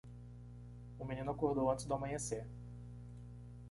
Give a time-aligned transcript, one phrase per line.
[0.97, 2.47] O menino acordou antes do amanhecer.